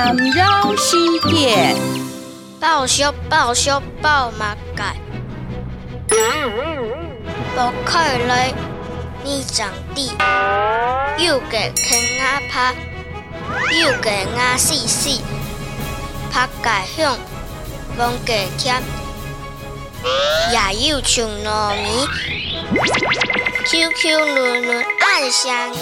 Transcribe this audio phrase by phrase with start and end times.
[0.00, 0.96] 三绕世
[1.28, 1.74] 界，
[2.60, 4.94] 爆笑爆笑爆马改，
[7.56, 8.54] 不开来
[9.24, 10.12] 你长地，
[11.18, 12.76] 又给坑阿拍，
[13.82, 15.20] 又给阿死死，
[16.30, 17.18] 拍界响，
[17.98, 18.80] 忘给添，
[20.52, 22.06] 也有像糯米
[23.66, 25.72] ，Q Q 软软暗香。